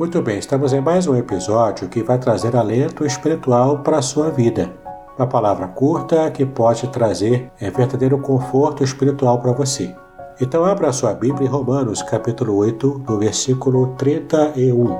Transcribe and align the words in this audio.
Muito 0.00 0.22
bem, 0.22 0.38
estamos 0.38 0.72
em 0.72 0.80
mais 0.80 1.06
um 1.06 1.14
episódio 1.14 1.86
que 1.86 2.02
vai 2.02 2.18
trazer 2.18 2.56
alento 2.56 3.04
espiritual 3.04 3.80
para 3.80 3.98
a 3.98 4.02
sua 4.02 4.30
vida. 4.30 4.72
Uma 5.18 5.26
palavra 5.26 5.68
curta 5.68 6.30
que 6.30 6.46
pode 6.46 6.88
trazer 6.88 7.52
é 7.60 7.70
verdadeiro 7.70 8.18
conforto 8.18 8.82
espiritual 8.82 9.42
para 9.42 9.52
você. 9.52 9.94
Então 10.40 10.64
abra 10.64 10.88
a 10.88 10.92
sua 10.94 11.12
Bíblia 11.12 11.46
em 11.46 11.50
Romanos 11.50 12.00
capítulo 12.00 12.56
8, 12.56 13.04
no 13.06 13.18
versículo 13.18 13.88
31. 13.98 14.98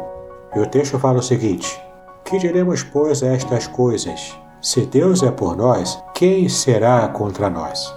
E 0.55 0.59
o 0.61 0.67
texto 0.67 0.99
fala 0.99 1.21
o 1.21 1.23
seguinte: 1.23 1.81
Que 2.23 2.37
diremos, 2.37 2.83
pois, 2.83 3.23
a 3.23 3.29
estas 3.29 3.67
coisas? 3.67 4.39
Se 4.61 4.85
Deus 4.85 5.23
é 5.23 5.31
por 5.31 5.57
nós, 5.57 5.99
quem 6.13 6.47
será 6.47 7.09
contra 7.09 7.49
nós? 7.49 7.91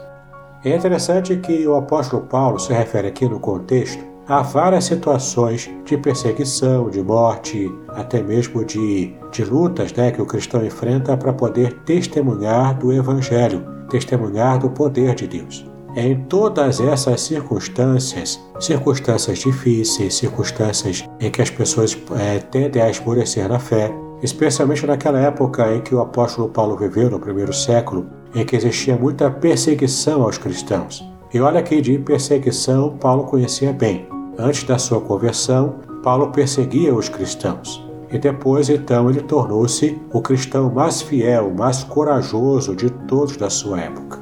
É 0.63 0.73
interessante 0.73 1.35
que 1.35 1.67
o 1.67 1.75
apóstolo 1.75 2.23
Paulo 2.27 2.57
se 2.57 2.71
refere 2.71 3.09
aqui 3.09 3.27
no 3.27 3.41
contexto 3.41 4.12
há 4.27 4.41
várias 4.41 4.85
situações 4.85 5.69
de 5.85 5.97
perseguição, 5.97 6.89
de 6.89 7.01
morte, 7.01 7.71
até 7.89 8.21
mesmo 8.21 8.63
de, 8.63 9.13
de 9.31 9.43
lutas 9.43 9.93
né, 9.93 10.11
que 10.11 10.21
o 10.21 10.25
cristão 10.25 10.65
enfrenta 10.65 11.17
para 11.17 11.33
poder 11.33 11.73
testemunhar 11.85 12.77
do 12.77 12.91
Evangelho, 12.91 13.63
testemunhar 13.89 14.59
do 14.59 14.69
poder 14.69 15.15
de 15.15 15.27
Deus. 15.27 15.65
É 15.95 16.07
em 16.07 16.23
todas 16.23 16.79
essas 16.79 17.21
circunstâncias, 17.21 18.39
circunstâncias 18.59 19.39
difíceis, 19.39 20.15
circunstâncias 20.15 21.07
em 21.19 21.29
que 21.29 21.41
as 21.41 21.51
pessoas 21.51 21.95
é, 22.19 22.39
tendem 22.39 22.81
a 22.81 22.89
esmorecer 22.89 23.47
na 23.47 23.59
fé, 23.59 23.93
especialmente 24.23 24.87
naquela 24.87 25.19
época 25.19 25.71
em 25.75 25.81
que 25.81 25.93
o 25.93 26.01
apóstolo 26.01 26.49
Paulo 26.49 26.75
viveu, 26.75 27.11
no 27.11 27.19
primeiro 27.19 27.53
século, 27.53 28.07
em 28.33 28.43
que 28.43 28.55
existia 28.55 28.95
muita 28.95 29.29
perseguição 29.29 30.23
aos 30.23 30.39
cristãos. 30.39 31.07
E 31.31 31.39
olha 31.39 31.61
que 31.61 31.79
de 31.79 31.99
perseguição 31.99 32.97
Paulo 32.97 33.25
conhecia 33.25 33.71
bem. 33.71 34.12
Antes 34.37 34.63
da 34.63 34.77
sua 34.77 34.99
conversão, 34.99 35.75
Paulo 36.01 36.31
perseguia 36.31 36.93
os 36.93 37.07
cristãos. 37.07 37.83
E 38.11 38.17
depois, 38.17 38.69
então, 38.69 39.09
ele 39.09 39.21
tornou-se 39.21 39.99
o 40.11 40.21
cristão 40.21 40.71
mais 40.71 41.01
fiel, 41.01 41.51
mais 41.51 41.83
corajoso 41.83 42.75
de 42.75 42.89
todos 42.89 43.37
da 43.37 43.49
sua 43.49 43.81
época. 43.81 44.19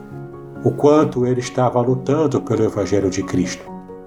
O 0.64 0.72
quanto 0.72 1.26
ele 1.26 1.40
estava 1.40 1.82
lutando 1.82 2.42
pelo 2.42 2.64
Evangelho 2.64 3.10
de 3.10 3.24
Cristo. 3.24 3.64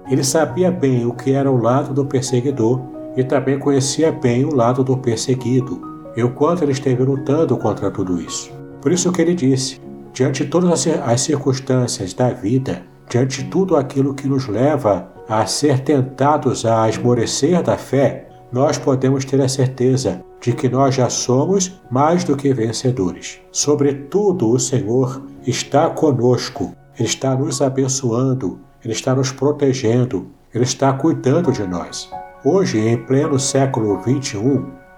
Ele 0.09 0.23
sabia 0.23 0.71
bem 0.71 1.05
o 1.05 1.13
que 1.13 1.33
era 1.33 1.51
o 1.51 1.61
lado 1.61 1.93
do 1.93 2.05
perseguidor 2.05 2.79
e 3.15 3.23
também 3.23 3.57
conhecia 3.57 4.11
bem 4.11 4.45
o 4.45 4.53
lado 4.53 4.83
do 4.83 4.97
perseguido, 4.97 5.81
e 6.15 6.23
o 6.23 6.31
quanto 6.31 6.63
ele 6.63 6.71
esteve 6.71 7.03
lutando 7.03 7.57
contra 7.57 7.89
tudo 7.89 8.21
isso. 8.21 8.51
Por 8.81 8.91
isso 8.91 9.11
que 9.11 9.21
ele 9.21 9.33
disse: 9.33 9.81
diante 10.13 10.43
de 10.43 10.49
todas 10.49 10.87
as 10.87 11.21
circunstâncias 11.21 12.13
da 12.13 12.29
vida, 12.29 12.83
diante 13.09 13.43
de 13.43 13.49
tudo 13.49 13.75
aquilo 13.75 14.13
que 14.13 14.27
nos 14.27 14.47
leva 14.47 15.14
a 15.27 15.45
ser 15.45 15.79
tentados 15.79 16.65
a 16.65 16.87
esmorecer 16.87 17.61
da 17.63 17.77
fé, 17.77 18.27
nós 18.51 18.77
podemos 18.77 19.25
ter 19.25 19.41
a 19.41 19.49
certeza 19.49 20.23
de 20.39 20.53
que 20.53 20.69
nós 20.69 20.95
já 20.95 21.09
somos 21.09 21.81
mais 21.89 22.23
do 22.23 22.37
que 22.37 22.53
vencedores. 22.53 23.39
Sobretudo, 23.51 24.49
o 24.49 24.59
Senhor 24.59 25.21
está 25.45 25.89
conosco, 25.89 26.75
Ele 26.97 27.07
está 27.07 27.35
nos 27.35 27.61
abençoando, 27.61 28.59
Ele 28.83 28.93
está 28.93 29.15
nos 29.15 29.31
protegendo, 29.31 30.27
Ele 30.53 30.63
está 30.63 30.93
cuidando 30.93 31.51
de 31.51 31.65
nós. 31.65 32.09
Hoje, 32.43 32.77
em 32.77 32.95
pleno 32.95 33.39
século 33.39 33.99
XXI, 34.03 34.37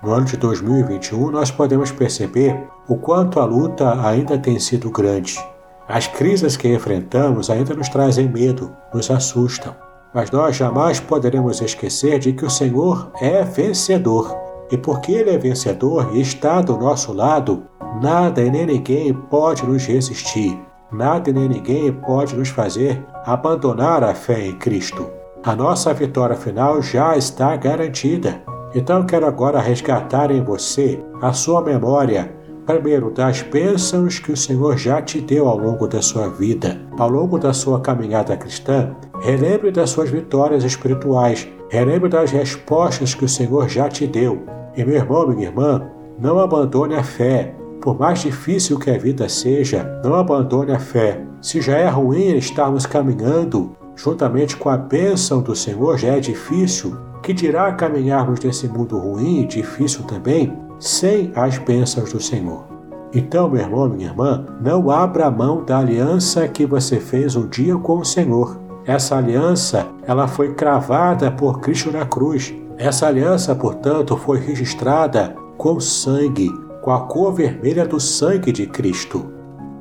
no 0.03 0.11
ano 0.11 0.25
de 0.25 0.37
2021, 0.37 1.31
nós 1.31 1.49
podemos 1.49 1.91
perceber 1.91 2.61
o 2.87 2.97
quanto 2.97 3.39
a 3.39 3.45
luta 3.45 4.05
ainda 4.05 4.37
tem 4.37 4.59
sido 4.59 4.91
grande. 4.91 5.39
As 5.87 6.05
crises 6.05 6.57
que 6.57 6.67
enfrentamos 6.67 7.49
ainda 7.49 7.73
nos 7.73 7.87
trazem 7.87 8.27
medo, 8.27 8.75
nos 8.93 9.09
assustam. 9.09 9.86
Mas 10.13 10.31
nós 10.31 10.55
jamais 10.55 10.99
poderemos 10.99 11.61
esquecer 11.61 12.19
de 12.19 12.33
que 12.33 12.45
o 12.45 12.49
Senhor 12.49 13.11
é 13.21 13.43
vencedor. 13.43 14.35
E 14.71 14.77
porque 14.77 15.11
Ele 15.11 15.31
é 15.31 15.37
vencedor 15.37 16.09
e 16.13 16.21
está 16.21 16.61
do 16.61 16.77
nosso 16.77 17.13
lado, 17.13 17.63
nada 18.01 18.41
e 18.41 18.49
nem 18.49 18.65
ninguém 18.65 19.13
pode 19.13 19.65
nos 19.65 19.85
resistir. 19.85 20.59
Nada 20.91 21.29
e 21.29 21.33
nem 21.33 21.49
ninguém 21.49 21.91
pode 21.91 22.35
nos 22.35 22.49
fazer 22.49 23.03
abandonar 23.25 24.03
a 24.03 24.13
fé 24.13 24.45
em 24.45 24.57
Cristo. 24.57 25.09
A 25.43 25.55
nossa 25.55 25.93
vitória 25.93 26.35
final 26.35 26.81
já 26.81 27.15
está 27.17 27.55
garantida. 27.55 28.41
Então 28.73 29.05
quero 29.05 29.25
agora 29.25 29.59
resgatar 29.59 30.31
em 30.31 30.43
você 30.43 31.03
a 31.21 31.33
sua 31.33 31.61
memória 31.61 32.36
Primeiro, 32.67 33.09
das 33.09 33.41
bênçãos 33.43 34.19
que 34.19 34.29
o 34.29 34.35
Senhor 34.35 34.77
já 34.77 35.01
te 35.01 35.21
deu 35.21 35.47
ao 35.47 35.57
longo 35.57 35.87
da 35.87 36.01
sua 36.01 36.27
vida, 36.27 36.77
ao 36.99 37.07
longo 37.07 37.39
da 37.39 37.53
sua 37.53 37.79
caminhada 37.79 38.35
cristã. 38.35 38.93
Relembre 39.21 39.71
das 39.71 39.91
suas 39.91 40.09
vitórias 40.09 40.65
espirituais, 40.65 41.47
relembre 41.69 42.09
das 42.09 42.29
respostas 42.29 43.15
que 43.15 43.23
o 43.23 43.29
Senhor 43.29 43.69
já 43.69 43.87
te 43.87 44.05
deu. 44.05 44.43
E 44.75 44.83
meu 44.83 44.95
irmão, 44.95 45.25
minha 45.29 45.47
irmã, 45.47 45.89
não 46.19 46.39
abandone 46.39 46.95
a 46.95 47.03
fé. 47.03 47.55
Por 47.79 47.97
mais 47.97 48.19
difícil 48.19 48.77
que 48.77 48.91
a 48.91 48.97
vida 48.97 49.29
seja, 49.29 49.89
não 50.03 50.15
abandone 50.15 50.73
a 50.73 50.79
fé. 50.79 51.23
Se 51.41 51.61
já 51.61 51.77
é 51.77 51.87
ruim 51.87 52.35
estarmos 52.35 52.85
caminhando, 52.85 53.77
juntamente 53.95 54.57
com 54.57 54.67
a 54.67 54.75
bênção 54.75 55.41
do 55.41 55.55
Senhor, 55.55 55.97
já 55.97 56.09
é 56.09 56.19
difícil, 56.19 56.97
que 57.23 57.31
dirá 57.31 57.71
caminharmos 57.71 58.41
nesse 58.41 58.67
mundo 58.67 58.97
ruim 58.97 59.43
e 59.43 59.47
difícil 59.47 60.03
também? 60.03 60.66
Sem 60.79 61.31
as 61.35 61.57
bênçãos 61.57 62.11
do 62.11 62.21
Senhor. 62.21 62.65
Então, 63.13 63.49
meu 63.49 63.61
irmão, 63.61 63.89
minha 63.89 64.09
irmã, 64.09 64.45
não 64.61 64.89
abra 64.91 65.31
mão 65.31 65.63
da 65.63 65.79
aliança 65.79 66.47
que 66.47 66.65
você 66.65 66.99
fez 66.99 67.35
um 67.35 67.47
dia 67.47 67.75
com 67.77 67.99
o 67.99 68.05
Senhor. 68.05 68.59
Essa 68.85 69.17
aliança, 69.17 69.87
ela 70.05 70.27
foi 70.27 70.53
cravada 70.53 71.31
por 71.31 71.59
Cristo 71.59 71.91
na 71.91 72.05
cruz. 72.05 72.53
Essa 72.77 73.07
aliança, 73.07 73.55
portanto, 73.55 74.15
foi 74.15 74.39
registrada 74.39 75.35
com 75.57 75.79
sangue, 75.79 76.49
com 76.81 76.91
a 76.91 77.01
cor 77.01 77.33
vermelha 77.33 77.85
do 77.85 77.99
sangue 77.99 78.51
de 78.51 78.67
Cristo. 78.67 79.25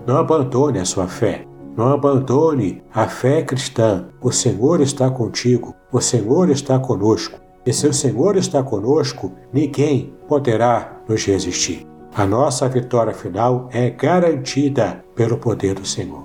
Não 0.06 0.16
abandone 0.16 0.78
a 0.78 0.84
sua 0.84 1.06
fé. 1.06 1.44
Não 1.76 1.92
abandone 1.92 2.82
a 2.94 3.06
fé 3.06 3.42
cristã. 3.42 4.06
O 4.20 4.32
Senhor 4.32 4.80
está 4.80 5.10
contigo. 5.10 5.74
O 5.92 6.00
Senhor 6.00 6.48
está 6.48 6.78
conosco. 6.78 7.38
E 7.66 7.72
se 7.72 7.88
o 7.88 7.92
Senhor 7.92 8.36
está 8.36 8.62
conosco, 8.62 9.32
ninguém 9.52 10.14
poderá 10.28 11.00
nos 11.08 11.24
resistir. 11.24 11.84
A 12.14 12.24
nossa 12.24 12.68
vitória 12.68 13.12
final 13.12 13.68
é 13.72 13.90
garantida 13.90 15.04
pelo 15.16 15.36
poder 15.36 15.74
do 15.74 15.84
Senhor. 15.84 16.24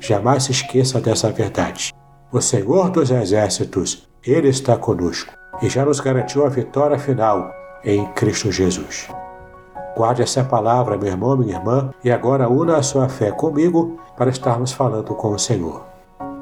Jamais 0.00 0.42
se 0.42 0.50
esqueça 0.50 1.00
dessa 1.00 1.30
verdade. 1.30 1.92
O 2.32 2.40
Senhor 2.40 2.90
dos 2.90 3.10
Exércitos, 3.10 4.08
Ele 4.26 4.48
está 4.48 4.76
conosco 4.76 5.32
e 5.62 5.68
já 5.68 5.84
nos 5.84 6.00
garantiu 6.00 6.44
a 6.44 6.48
vitória 6.48 6.98
final 6.98 7.50
em 7.84 8.04
Cristo 8.12 8.50
Jesus. 8.50 9.08
Guarde 9.96 10.22
essa 10.22 10.44
palavra, 10.44 10.96
meu 10.96 11.08
irmão, 11.08 11.36
minha 11.36 11.56
irmã, 11.56 11.90
e 12.02 12.10
agora 12.10 12.48
una 12.48 12.76
a 12.76 12.82
sua 12.82 13.08
fé 13.08 13.30
comigo 13.30 13.98
para 14.16 14.30
estarmos 14.30 14.72
falando 14.72 15.14
com 15.14 15.30
o 15.30 15.38
Senhor. 15.38 15.89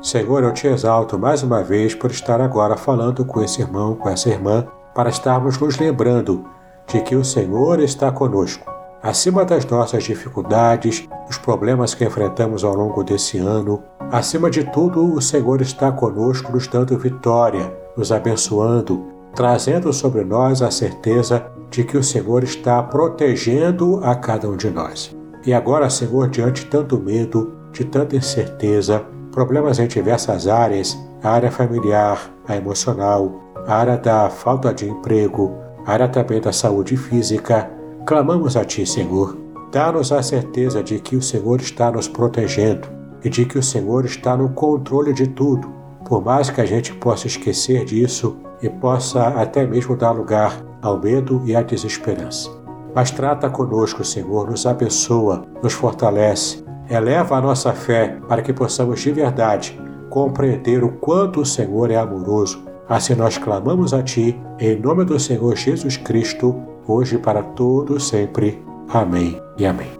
Senhor, 0.00 0.44
eu 0.44 0.52
te 0.52 0.68
exalto 0.68 1.18
mais 1.18 1.42
uma 1.42 1.62
vez 1.62 1.92
por 1.92 2.10
estar 2.10 2.40
agora 2.40 2.76
falando 2.76 3.24
com 3.24 3.42
esse 3.42 3.60
irmão, 3.60 3.96
com 3.96 4.08
essa 4.08 4.28
irmã, 4.28 4.64
para 4.94 5.10
estarmos 5.10 5.58
nos 5.58 5.76
lembrando 5.76 6.44
de 6.86 7.00
que 7.00 7.16
o 7.16 7.24
Senhor 7.24 7.80
está 7.80 8.12
conosco. 8.12 8.64
Acima 9.02 9.44
das 9.44 9.64
nossas 9.66 10.04
dificuldades, 10.04 11.08
os 11.28 11.36
problemas 11.36 11.94
que 11.94 12.04
enfrentamos 12.04 12.62
ao 12.62 12.74
longo 12.74 13.02
desse 13.02 13.38
ano, 13.38 13.82
acima 14.12 14.48
de 14.48 14.64
tudo, 14.70 15.14
o 15.14 15.20
Senhor 15.20 15.60
está 15.60 15.90
conosco, 15.90 16.52
nos 16.52 16.68
dando 16.68 16.96
vitória, 16.96 17.72
nos 17.96 18.12
abençoando, 18.12 19.04
trazendo 19.34 19.92
sobre 19.92 20.22
nós 20.24 20.62
a 20.62 20.70
certeza 20.70 21.44
de 21.70 21.82
que 21.82 21.98
o 21.98 22.04
Senhor 22.04 22.44
está 22.44 22.80
protegendo 22.84 24.00
a 24.04 24.14
cada 24.14 24.48
um 24.48 24.56
de 24.56 24.70
nós. 24.70 25.14
E 25.44 25.52
agora, 25.52 25.90
Senhor, 25.90 26.28
diante 26.28 26.64
de 26.64 26.70
tanto 26.70 26.98
medo, 26.98 27.52
de 27.72 27.84
tanta 27.84 28.16
incerteza, 28.16 29.04
problemas 29.38 29.78
em 29.78 29.86
diversas 29.86 30.48
áreas, 30.48 30.98
a 31.22 31.30
área 31.30 31.48
familiar, 31.48 32.28
a 32.48 32.56
emocional, 32.56 33.32
a 33.68 33.76
área 33.76 33.96
da 33.96 34.28
falta 34.28 34.74
de 34.74 34.90
emprego, 34.90 35.54
a 35.86 35.92
área 35.92 36.08
também 36.08 36.40
da 36.40 36.52
saúde 36.52 36.96
física. 36.96 37.70
Clamamos 38.04 38.56
a 38.56 38.64
Ti, 38.64 38.84
Senhor. 38.84 39.38
Dá-nos 39.70 40.10
a 40.10 40.24
certeza 40.24 40.82
de 40.82 40.98
que 40.98 41.14
o 41.14 41.22
Senhor 41.22 41.60
está 41.60 41.88
nos 41.88 42.08
protegendo 42.08 42.88
e 43.22 43.30
de 43.30 43.44
que 43.44 43.56
o 43.56 43.62
Senhor 43.62 44.04
está 44.04 44.36
no 44.36 44.48
controle 44.48 45.12
de 45.12 45.28
tudo, 45.28 45.72
por 46.04 46.20
mais 46.20 46.50
que 46.50 46.60
a 46.60 46.66
gente 46.66 46.92
possa 46.94 47.28
esquecer 47.28 47.84
disso 47.84 48.36
e 48.60 48.68
possa 48.68 49.28
até 49.40 49.64
mesmo 49.64 49.94
dar 49.94 50.10
lugar 50.10 50.52
ao 50.82 51.00
medo 51.00 51.40
e 51.44 51.54
à 51.54 51.62
desesperança. 51.62 52.50
Mas 52.92 53.12
trata 53.12 53.48
conosco, 53.48 54.04
Senhor, 54.04 54.50
nos 54.50 54.66
abençoa, 54.66 55.44
nos 55.62 55.74
fortalece, 55.74 56.64
Eleva 56.90 57.36
a 57.36 57.40
nossa 57.40 57.72
fé 57.72 58.18
para 58.26 58.40
que 58.40 58.52
possamos 58.52 59.00
de 59.00 59.12
verdade 59.12 59.78
compreender 60.08 60.82
o 60.82 60.92
quanto 60.92 61.40
o 61.40 61.46
Senhor 61.46 61.90
é 61.90 61.96
amoroso. 61.96 62.64
Assim 62.88 63.14
nós 63.14 63.36
clamamos 63.36 63.92
a 63.92 64.02
Ti, 64.02 64.40
em 64.58 64.80
nome 64.80 65.04
do 65.04 65.20
Senhor 65.20 65.54
Jesus 65.54 65.98
Cristo, 65.98 66.56
hoje 66.86 67.18
para 67.18 67.42
todos 67.42 68.08
sempre. 68.08 68.62
Amém 68.88 69.40
e 69.58 69.66
amém. 69.66 69.90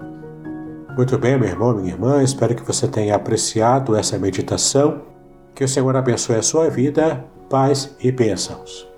Muito 0.96 1.18
bem, 1.18 1.38
meu 1.38 1.48
irmão, 1.48 1.74
minha 1.74 1.92
irmã, 1.92 2.22
espero 2.22 2.54
que 2.54 2.64
você 2.64 2.88
tenha 2.88 3.14
apreciado 3.14 3.94
essa 3.94 4.18
meditação. 4.18 5.02
Que 5.54 5.64
o 5.64 5.68
Senhor 5.68 5.94
abençoe 5.94 6.36
a 6.36 6.42
sua 6.42 6.70
vida, 6.70 7.24
paz 7.50 7.94
e 8.00 8.10
bênçãos. 8.10 8.88